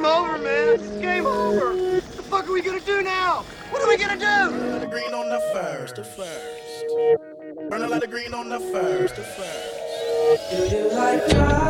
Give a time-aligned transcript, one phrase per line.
[0.00, 0.68] game over, man.
[0.68, 1.74] It's game over.
[1.74, 3.44] What the fuck are we gonna do now?
[3.70, 4.80] What are we gonna do?
[4.80, 7.68] The green on the first, the first.
[7.68, 10.50] Burn a lot of green on the first, the first.
[10.50, 11.69] Do you like drugs?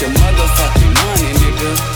[0.00, 1.93] your motherfucking money, nigga.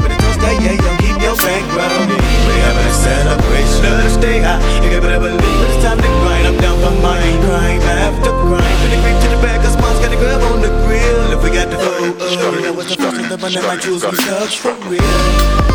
[0.00, 1.36] But it don't stay, yeah, keep your.
[1.36, 4.60] We having a celebration, love to stay high.
[4.82, 6.46] You can better believe it, it's time to grind.
[6.46, 8.76] I'm down for mine, crime after crime.
[8.80, 11.32] From the creep to the back, cause mom's got a grub on the grill.
[11.36, 14.02] If we got the food, you know what's the first thing the that might choose
[14.02, 15.67] me sucks for real.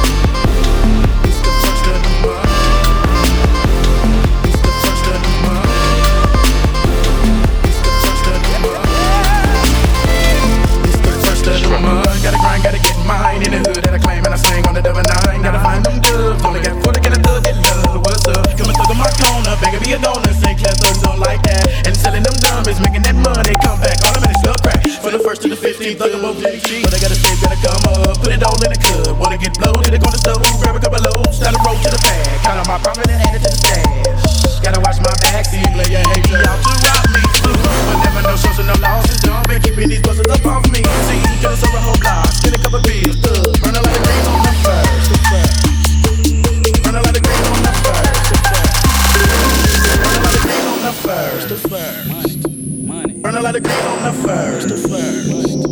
[25.83, 26.83] First to the 15th, thug them up the cheap.
[26.83, 28.15] But I gotta stay, gotta come up.
[28.23, 29.19] Put it all in the cup.
[29.19, 31.89] Wanna get bloated, go to the stove, grab a couple loads, start a roll to
[31.91, 32.39] the bag.
[32.43, 34.63] Count on my profit and add it to the stash.
[34.63, 37.21] Gotta watch my back, see player hate you out to rob me.
[37.43, 39.19] But never no shows and no losses.
[39.19, 40.79] Done been keeping these buzzers up off me.
[41.07, 43.51] See, could've sold a whole block, get a couple bills, thug.
[43.59, 45.11] Run a lot of green on the first.
[46.87, 48.31] Run a lot of green on the first.
[49.99, 51.51] Run a lot of green on the first.
[51.51, 52.07] The first.
[53.23, 55.62] Run a lot of green on the first.